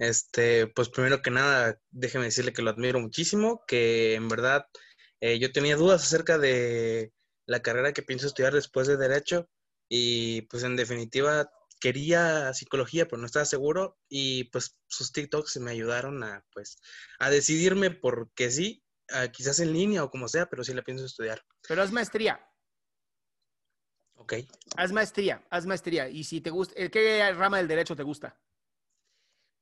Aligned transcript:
Este, 0.00 0.66
pues 0.66 0.88
primero 0.88 1.20
que 1.20 1.30
nada, 1.30 1.78
déjeme 1.90 2.24
decirle 2.24 2.54
que 2.54 2.62
lo 2.62 2.70
admiro 2.70 2.98
muchísimo, 3.00 3.62
que 3.66 4.14
en 4.14 4.28
verdad 4.28 4.64
eh, 5.20 5.38
yo 5.38 5.52
tenía 5.52 5.76
dudas 5.76 6.02
acerca 6.02 6.38
de 6.38 7.12
la 7.44 7.60
carrera 7.60 7.92
que 7.92 8.02
pienso 8.02 8.26
estudiar 8.26 8.54
después 8.54 8.88
de 8.88 8.96
Derecho 8.96 9.50
y 9.90 10.42
pues 10.42 10.64
en 10.64 10.74
definitiva 10.74 11.50
quería 11.82 12.54
psicología, 12.54 13.08
pero 13.08 13.18
no 13.18 13.26
estaba 13.26 13.44
seguro 13.44 13.98
y 14.08 14.44
pues 14.44 14.78
sus 14.88 15.12
TikToks 15.12 15.58
me 15.58 15.72
ayudaron 15.72 16.24
a 16.24 16.46
pues 16.54 16.78
a 17.18 17.28
decidirme 17.28 17.90
porque 17.90 18.50
sí, 18.50 18.82
quizás 19.32 19.60
en 19.60 19.74
línea 19.74 20.02
o 20.02 20.10
como 20.10 20.28
sea, 20.28 20.48
pero 20.48 20.64
sí 20.64 20.72
la 20.72 20.82
pienso 20.82 21.04
estudiar. 21.04 21.44
Pero 21.68 21.82
haz 21.82 21.92
maestría. 21.92 22.40
Ok. 24.14 24.32
Haz 24.78 24.92
maestría, 24.92 25.44
haz 25.50 25.66
maestría. 25.66 26.08
Y 26.08 26.24
si 26.24 26.40
te 26.40 26.48
gusta, 26.48 26.74
¿qué 26.88 27.30
rama 27.34 27.58
del 27.58 27.68
derecho 27.68 27.94
te 27.94 28.02
gusta? 28.02 28.40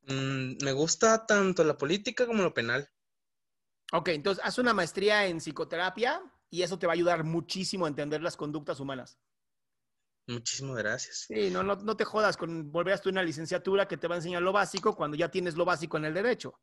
Mm, 0.02 0.64
me 0.64 0.72
gusta 0.72 1.26
tanto 1.26 1.64
la 1.64 1.76
política 1.76 2.26
como 2.26 2.42
lo 2.42 2.54
penal. 2.54 2.90
Ok, 3.92 4.08
entonces 4.08 4.44
haz 4.44 4.58
una 4.58 4.74
maestría 4.74 5.26
en 5.26 5.38
psicoterapia 5.38 6.22
y 6.50 6.62
eso 6.62 6.78
te 6.78 6.86
va 6.86 6.92
a 6.92 6.94
ayudar 6.94 7.24
muchísimo 7.24 7.86
a 7.86 7.88
entender 7.88 8.22
las 8.22 8.36
conductas 8.36 8.80
humanas. 8.80 9.18
Muchísimas 10.26 10.76
gracias. 10.76 11.24
Sí, 11.26 11.50
no, 11.50 11.62
no, 11.62 11.96
te 11.96 12.04
jodas 12.04 12.36
con 12.36 12.70
volver 12.70 12.92
a 12.92 12.94
estudiar 12.96 13.14
una 13.14 13.22
licenciatura 13.22 13.88
que 13.88 13.96
te 13.96 14.08
va 14.08 14.14
a 14.14 14.18
enseñar 14.18 14.42
lo 14.42 14.52
básico 14.52 14.94
cuando 14.94 15.16
ya 15.16 15.30
tienes 15.30 15.56
lo 15.56 15.64
básico 15.64 15.96
en 15.96 16.04
el 16.04 16.12
derecho. 16.12 16.60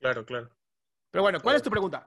Claro, 0.00 0.26
claro. 0.26 0.50
Pero 1.12 1.22
bueno, 1.22 1.40
¿cuál 1.40 1.54
es 1.54 1.62
tu 1.62 1.70
pregunta? 1.70 2.04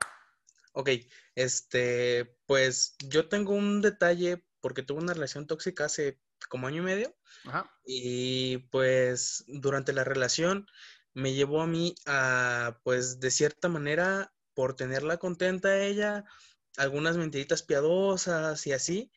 Ok, 0.74 0.90
este, 1.36 2.38
pues 2.46 2.98
yo 3.00 3.30
tengo 3.30 3.54
un 3.54 3.81
detalle 3.81 4.46
porque 4.59 4.84
tuve 4.84 5.02
una 5.02 5.14
relación 5.14 5.48
tóxica 5.48 5.86
hace 5.86 6.19
como 6.50 6.68
año 6.68 6.81
y 6.81 6.86
medio. 6.86 7.16
Ajá. 7.46 7.72
Y 7.86 8.58
pues 8.70 9.44
durante 9.48 9.94
la 9.94 10.03
relación 10.03 10.68
me 11.14 11.34
llevó 11.34 11.62
a 11.62 11.68
mí 11.68 11.96
a, 12.06 12.80
pues 12.84 13.20
de 13.20 13.31
cierta 13.31 13.70
manera, 13.70 14.34
por 14.53 14.75
tenerla 14.75 15.18
contenta 15.18 15.70
a 15.70 15.80
ella, 15.80 16.25
algunas 16.78 17.18
mentiritas 17.18 17.64
piadosas 17.64 18.66
y 18.68 18.74
así. 18.74 19.12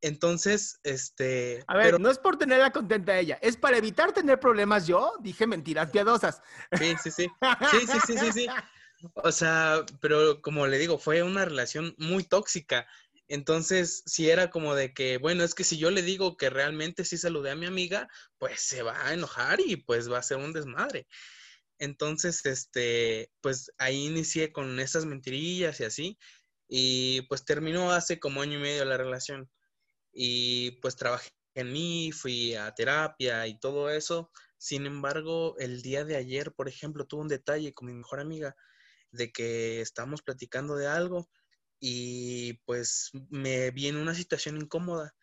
Entonces, 0.00 0.80
este... 0.82 1.64
A 1.66 1.76
ver, 1.76 1.98
no 1.98 2.10
es 2.10 2.18
por 2.18 2.36
tenerla 2.36 2.70
contenta 2.72 3.12
a 3.12 3.18
ella, 3.18 3.38
es 3.40 3.56
para 3.56 3.78
evitar 3.78 4.12
tener 4.12 4.38
problemas 4.38 4.86
yo, 4.86 5.14
dije 5.20 5.46
mentiras 5.46 5.90
piadosas. 5.90 6.42
Sí, 6.78 6.94
sí, 7.02 7.10
sí. 7.10 7.26
Sí, 7.70 7.86
sí, 7.86 7.98
sí, 8.06 8.18
sí, 8.18 8.32
sí. 8.32 8.46
O 9.16 9.32
sea, 9.32 9.84
pero 10.00 10.40
como 10.40 10.66
le 10.66 10.78
digo, 10.78 10.98
fue 10.98 11.22
una 11.22 11.44
relación 11.44 11.94
muy 11.98 12.24
tóxica. 12.24 12.86
Entonces, 13.28 14.02
si 14.06 14.30
era 14.30 14.50
como 14.50 14.74
de 14.74 14.92
que, 14.92 15.18
bueno, 15.18 15.44
es 15.44 15.54
que 15.54 15.64
si 15.64 15.78
yo 15.78 15.90
le 15.90 16.02
digo 16.02 16.36
que 16.36 16.50
realmente 16.50 17.04
sí 17.04 17.16
saludé 17.16 17.50
a 17.50 17.56
mi 17.56 17.66
amiga, 17.66 18.08
pues 18.38 18.60
se 18.60 18.82
va 18.82 19.06
a 19.06 19.14
enojar 19.14 19.60
y 19.60 19.76
pues 19.76 20.10
va 20.10 20.18
a 20.18 20.22
ser 20.22 20.38
un 20.38 20.52
desmadre. 20.52 21.06
Entonces, 21.78 22.44
este, 22.46 23.30
pues 23.40 23.72
ahí 23.78 24.06
inicié 24.06 24.52
con 24.52 24.78
esas 24.80 25.06
mentirillas 25.06 25.80
y 25.80 25.84
así. 25.84 26.18
Y 26.68 27.22
pues 27.22 27.44
terminó 27.44 27.92
hace 27.92 28.20
como 28.20 28.42
año 28.42 28.58
y 28.58 28.62
medio 28.62 28.84
la 28.84 28.96
relación. 28.98 29.50
Y 30.12 30.72
pues 30.82 30.96
trabajé 30.96 31.30
en 31.54 31.72
mí, 31.72 32.12
fui 32.12 32.54
a 32.54 32.74
terapia 32.74 33.46
y 33.46 33.58
todo 33.58 33.90
eso. 33.90 34.30
Sin 34.58 34.86
embargo, 34.86 35.56
el 35.58 35.82
día 35.82 36.04
de 36.04 36.16
ayer, 36.16 36.52
por 36.52 36.68
ejemplo, 36.68 37.06
tuve 37.06 37.22
un 37.22 37.28
detalle 37.28 37.74
con 37.74 37.88
mi 37.88 37.94
mejor 37.94 38.20
amiga 38.20 38.56
de 39.12 39.32
que 39.32 39.80
estábamos 39.80 40.22
platicando 40.22 40.76
de 40.76 40.88
algo 40.88 41.28
y 41.80 42.54
pues 42.64 43.10
me 43.30 43.70
vi 43.70 43.88
en 43.88 43.96
una 43.96 44.14
situación 44.14 44.56
incómoda. 44.56 45.14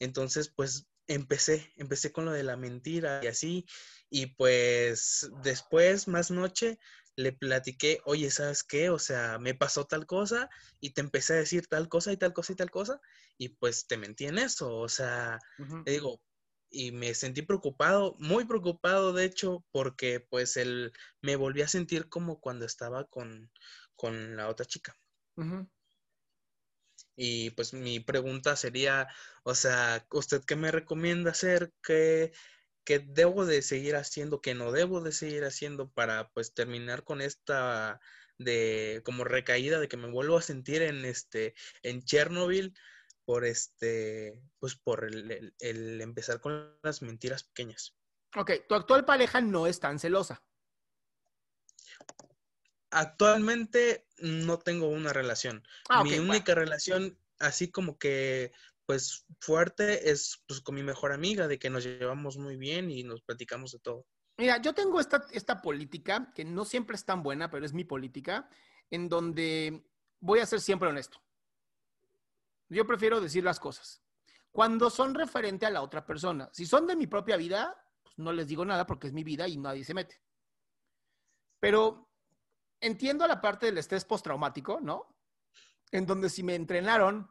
Entonces, 0.00 0.52
pues 0.54 0.86
empecé, 1.06 1.72
empecé 1.76 2.12
con 2.12 2.24
lo 2.24 2.32
de 2.32 2.44
la 2.44 2.56
mentira 2.56 3.20
y 3.22 3.26
así, 3.28 3.66
y 4.10 4.26
pues 4.34 5.30
después, 5.42 6.08
más 6.08 6.30
noche, 6.30 6.78
le 7.16 7.32
platiqué, 7.32 8.00
oye, 8.04 8.30
¿sabes 8.30 8.62
qué? 8.64 8.90
O 8.90 8.98
sea, 8.98 9.38
me 9.38 9.54
pasó 9.54 9.86
tal 9.86 10.06
cosa 10.06 10.48
y 10.80 10.90
te 10.90 11.00
empecé 11.00 11.34
a 11.34 11.36
decir 11.36 11.66
tal 11.66 11.88
cosa 11.88 12.12
y 12.12 12.16
tal 12.16 12.32
cosa 12.32 12.52
y 12.52 12.56
tal 12.56 12.70
cosa, 12.70 13.00
y 13.38 13.50
pues 13.50 13.86
te 13.86 13.96
mentí 13.96 14.26
en 14.26 14.38
eso, 14.38 14.76
o 14.76 14.88
sea, 14.88 15.38
te 15.82 15.92
digo, 15.92 16.22
y 16.70 16.92
me 16.92 17.14
sentí 17.14 17.42
preocupado, 17.42 18.16
muy 18.18 18.44
preocupado 18.44 19.12
de 19.12 19.24
hecho, 19.24 19.64
porque 19.72 20.20
pues 20.20 20.56
él 20.56 20.92
me 21.22 21.36
volví 21.36 21.62
a 21.62 21.68
sentir 21.68 22.08
como 22.08 22.40
cuando 22.40 22.64
estaba 22.66 23.04
con, 23.06 23.50
con 23.96 24.36
la 24.36 24.48
otra 24.48 24.66
chica. 24.66 24.96
Y 27.22 27.50
pues 27.50 27.74
mi 27.74 28.00
pregunta 28.00 28.56
sería, 28.56 29.06
o 29.42 29.54
sea, 29.54 30.06
¿usted 30.10 30.42
qué 30.42 30.56
me 30.56 30.70
recomienda 30.70 31.32
hacer? 31.32 31.70
¿Qué, 31.82 32.32
debo 32.86 33.44
de 33.44 33.60
seguir 33.60 33.96
haciendo? 33.96 34.40
¿Qué 34.40 34.54
no 34.54 34.72
debo 34.72 35.02
de 35.02 35.12
seguir 35.12 35.44
haciendo 35.44 35.90
para 35.90 36.30
pues 36.30 36.54
terminar 36.54 37.04
con 37.04 37.20
esta 37.20 38.00
de 38.38 39.02
como 39.04 39.24
recaída 39.24 39.78
de 39.78 39.88
que 39.88 39.98
me 39.98 40.10
vuelvo 40.10 40.38
a 40.38 40.42
sentir 40.42 40.80
en 40.80 41.04
este 41.04 41.54
en 41.82 42.02
Chernobyl 42.02 42.72
por 43.26 43.44
este 43.44 44.40
pues 44.58 44.76
por 44.76 45.04
el, 45.04 45.54
el 45.58 46.00
empezar 46.00 46.40
con 46.40 46.74
las 46.82 47.02
mentiras 47.02 47.44
pequeñas. 47.44 47.94
Ok, 48.34 48.52
tu 48.66 48.74
actual 48.74 49.04
pareja 49.04 49.42
no 49.42 49.66
es 49.66 49.78
tan 49.78 49.98
celosa. 49.98 50.42
Actualmente 52.90 54.06
no 54.18 54.58
tengo 54.58 54.88
una 54.88 55.12
relación. 55.12 55.62
Ah, 55.88 56.02
mi 56.02 56.18
única 56.18 56.54
relación, 56.54 57.18
así 57.38 57.70
como 57.70 57.98
que, 57.98 58.52
pues, 58.86 59.24
fuerte, 59.40 60.10
es 60.10 60.42
pues, 60.46 60.60
con 60.60 60.74
mi 60.74 60.82
mejor 60.82 61.12
amiga, 61.12 61.46
de 61.46 61.58
que 61.58 61.70
nos 61.70 61.84
llevamos 61.84 62.36
muy 62.36 62.56
bien 62.56 62.90
y 62.90 63.04
nos 63.04 63.22
platicamos 63.22 63.72
de 63.72 63.78
todo. 63.78 64.06
Mira, 64.36 64.60
yo 64.60 64.74
tengo 64.74 65.00
esta, 65.00 65.26
esta 65.32 65.60
política, 65.62 66.32
que 66.34 66.44
no 66.44 66.64
siempre 66.64 66.96
es 66.96 67.04
tan 67.04 67.22
buena, 67.22 67.50
pero 67.50 67.64
es 67.64 67.72
mi 67.72 67.84
política, 67.84 68.48
en 68.90 69.08
donde 69.08 69.84
voy 70.18 70.40
a 70.40 70.46
ser 70.46 70.60
siempre 70.60 70.88
honesto. 70.88 71.22
Yo 72.68 72.86
prefiero 72.86 73.20
decir 73.20 73.44
las 73.44 73.60
cosas. 73.60 74.02
Cuando 74.50 74.90
son 74.90 75.14
referente 75.14 75.66
a 75.66 75.70
la 75.70 75.82
otra 75.82 76.04
persona, 76.04 76.48
si 76.52 76.66
son 76.66 76.86
de 76.86 76.96
mi 76.96 77.06
propia 77.06 77.36
vida, 77.36 77.76
pues 78.02 78.18
no 78.18 78.32
les 78.32 78.48
digo 78.48 78.64
nada 78.64 78.86
porque 78.86 79.06
es 79.06 79.12
mi 79.12 79.22
vida 79.22 79.46
y 79.46 79.56
nadie 79.56 79.84
se 79.84 79.94
mete. 79.94 80.20
Pero 81.60 82.09
entiendo 82.80 83.26
la 83.26 83.40
parte 83.40 83.66
del 83.66 83.78
estrés 83.78 84.04
postraumático, 84.04 84.80
¿no? 84.80 85.14
En 85.92 86.06
donde 86.06 86.28
si 86.28 86.42
me 86.42 86.54
entrenaron 86.54 87.30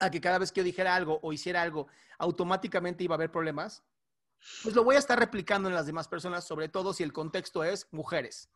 a 0.00 0.10
que 0.10 0.20
cada 0.20 0.38
vez 0.38 0.52
que 0.52 0.60
yo 0.60 0.64
dijera 0.64 0.94
algo 0.94 1.20
o 1.22 1.32
hiciera 1.32 1.62
algo, 1.62 1.88
automáticamente 2.18 3.04
iba 3.04 3.14
a 3.14 3.16
haber 3.16 3.30
problemas, 3.30 3.84
pues 4.62 4.74
lo 4.74 4.84
voy 4.84 4.96
a 4.96 4.98
estar 4.98 5.18
replicando 5.18 5.68
en 5.68 5.74
las 5.74 5.86
demás 5.86 6.08
personas, 6.08 6.44
sobre 6.44 6.68
todo 6.68 6.92
si 6.92 7.02
el 7.02 7.12
contexto 7.12 7.64
es 7.64 7.88
mujeres. 7.92 8.50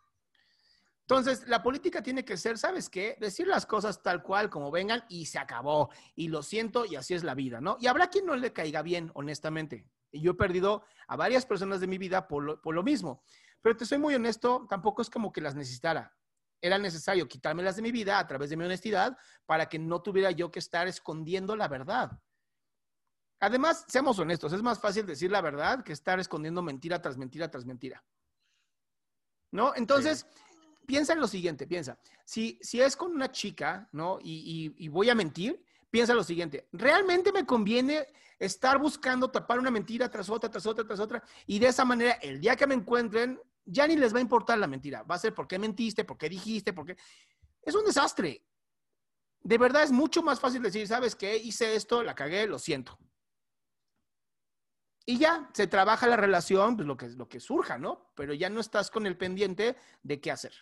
Entonces, 1.02 1.49
la 1.49 1.62
política 1.62 2.02
tiene 2.02 2.22
que 2.22 2.37
ser, 2.37 2.58
¿sabes 2.58 2.90
qué? 2.90 3.16
Decir 3.19 3.46
las 3.46 3.64
cosas 3.64 4.02
tal 4.02 4.22
cual, 4.22 4.50
como 4.50 4.70
vengan, 4.70 5.04
y 5.08 5.25
se 5.25 5.38
acabó. 5.38 5.88
Y 6.14 6.28
lo 6.28 6.43
siento, 6.43 6.84
y 6.84 6.96
así 6.96 7.14
es 7.14 7.25
la 7.25 7.34
vida, 7.34 7.62
¿no? 7.62 7.78
Y 7.81 7.87
habrá 7.87 8.11
quien 8.11 8.26
no 8.26 8.37
le 8.37 8.52
caiga 8.52 8.82
bien, 8.82 9.11
honestamente. 9.14 9.87
Y 10.12 10.20
yo 10.20 10.32
he 10.32 10.34
perdido 10.34 10.84
a 11.06 11.16
varias 11.16 11.46
personas 11.46 11.81
de 11.81 11.87
mi 11.87 11.96
vida 11.96 12.28
por 12.28 12.43
lo, 12.43 12.61
por 12.61 12.75
lo 12.75 12.82
mismo. 12.82 13.22
Pero 13.62 13.76
te 13.76 13.87
soy 13.87 13.99
muy 13.99 14.14
honesto, 14.14 14.66
tampoco 14.69 15.02
es 15.02 15.10
como 15.10 15.32
que 15.32 15.40
las 15.40 15.55
necesitara. 15.55 16.14
Era 16.60 16.78
necesario 16.78 17.28
quitármelas 17.28 17.76
de 17.76 17.82
mi 17.82 17.93
vida 17.93 18.19
a 18.19 18.26
través 18.26 18.50
de 18.50 18.56
mi 18.56 18.64
honestidad 18.64 19.16
para 19.46 19.69
que 19.69 19.78
no 19.78 20.02
tuviera 20.02 20.31
yo 20.31 20.50
que 20.50 20.58
estar 20.58 20.88
escondiendo 20.88 21.55
la 21.56 21.69
verdad. 21.69 22.10
Además, 23.40 23.84
seamos 23.88 24.19
honestos, 24.19 24.52
es 24.52 24.62
más 24.62 24.81
fácil 24.81 25.06
decir 25.06 25.31
la 25.31 25.40
verdad 25.40 25.84
que 25.84 25.93
estar 25.93 26.19
escondiendo 26.19 26.60
mentira 26.62 27.00
tras 27.00 27.16
mentira 27.16 27.50
tras 27.50 27.64
mentira. 27.64 28.05
¿No? 29.52 29.72
Entonces, 29.76 30.26
piensa 30.88 31.12
en 31.12 31.20
lo 31.20 31.28
siguiente, 31.28 31.66
piensa, 31.66 31.99
si, 32.25 32.58
si 32.62 32.81
es 32.81 32.96
con 32.96 33.12
una 33.12 33.31
chica, 33.31 33.88
¿no? 33.93 34.19
Y, 34.22 34.88
voy 34.88 35.11
a 35.11 35.14
mentir, 35.14 35.62
piensa 35.90 36.14
lo 36.14 36.25
siguiente, 36.25 36.69
¿realmente 36.73 37.32
me 37.32 37.46
conviene 37.46 38.06
estar 38.38 38.79
buscando 38.79 39.31
tapar 39.31 39.58
una 39.58 39.70
mentira 39.70 40.11
tras 40.11 40.29
otra, 40.31 40.50
tras 40.50 40.67
otra, 40.67 40.87
tras 40.87 41.00
otra? 41.00 41.23
Y 41.46 41.58
de 41.58 41.69
esa 41.69 41.85
manera, 41.85 42.12
el 42.23 42.40
día 42.40 42.56
que 42.56 42.67
me 42.67 42.75
encuentren, 42.75 43.40
ya 43.64 43.87
ni 43.87 43.96
les 43.96 44.14
va 44.14 44.19
a 44.19 44.23
importar 44.23 44.58
la 44.58 44.67
mentira. 44.67 45.02
Va 45.02 45.17
a 45.17 45.19
ser 45.19 45.35
por 45.35 45.46
qué 45.46 45.58
mentiste, 45.58 46.05
por 46.05 46.17
qué 46.17 46.29
dijiste, 46.29 46.73
por 46.73 46.87
qué... 46.87 46.96
Es 47.62 47.75
un 47.75 47.85
desastre. 47.85 48.44
De 49.40 49.58
verdad 49.58 49.82
es 49.82 49.93
mucho 49.93 50.23
más 50.23 50.40
fácil 50.40 50.62
decir, 50.62 50.87
¿sabes 50.87 51.14
qué? 51.14 51.37
Hice 51.37 51.75
esto, 51.75 52.02
la 52.02 52.14
cagué, 52.14 52.46
lo 52.46 52.58
siento. 52.58 52.99
Y 55.05 55.19
ya, 55.19 55.49
se 55.55 55.67
trabaja 55.67 56.06
la 56.06 56.17
relación, 56.17 56.76
pues 56.76 56.87
lo 56.87 56.96
que, 56.96 57.08
lo 57.08 57.29
que 57.29 57.40
surja, 57.40 57.79
¿no? 57.79 58.12
Pero 58.14 58.35
ya 58.35 58.50
no 58.50 58.61
estás 58.61 58.90
con 58.90 59.06
el 59.06 59.17
pendiente 59.17 59.76
de 60.02 60.20
qué 60.20 60.31
hacer. 60.31 60.52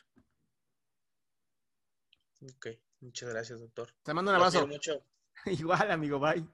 Ok, 2.43 2.69
muchas 3.01 3.29
gracias, 3.29 3.61
doctor. 3.61 3.93
Te 4.03 4.15
mando 4.15 4.31
un 4.31 4.37
abrazo. 4.37 4.67
Mucho. 4.67 5.03
Igual, 5.59 5.91
amigo, 5.91 6.19
bye. 6.19 6.45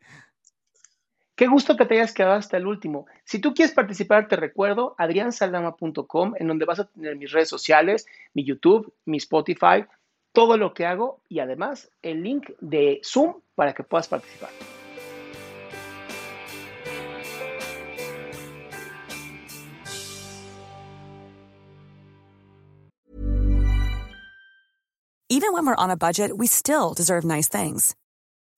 Qué 1.34 1.46
gusto 1.46 1.76
que 1.76 1.86
te 1.86 1.94
hayas 1.94 2.12
quedado 2.12 2.34
hasta 2.34 2.58
el 2.58 2.66
último. 2.66 3.06
Si 3.24 3.40
tú 3.40 3.54
quieres 3.54 3.74
participar, 3.74 4.28
te 4.28 4.36
recuerdo 4.36 4.94
adriansaldama.com, 4.98 6.34
en 6.38 6.46
donde 6.46 6.66
vas 6.66 6.80
a 6.80 6.84
tener 6.84 7.16
mis 7.16 7.32
redes 7.32 7.48
sociales, 7.48 8.06
mi 8.34 8.44
YouTube, 8.44 8.92
mi 9.06 9.16
Spotify, 9.16 9.86
todo 10.32 10.56
lo 10.56 10.74
que 10.74 10.86
hago 10.86 11.20
y 11.28 11.40
además 11.40 11.90
el 12.02 12.22
link 12.22 12.50
de 12.60 13.00
Zoom 13.02 13.40
para 13.54 13.72
que 13.72 13.82
puedas 13.82 14.08
participar. 14.08 14.50
Even 25.28 25.54
when 25.54 25.64
we're 25.64 25.74
on 25.74 25.90
a 25.90 25.96
budget, 25.96 26.36
we 26.36 26.46
still 26.46 26.92
deserve 26.92 27.24
nice 27.24 27.48
things. 27.48 27.96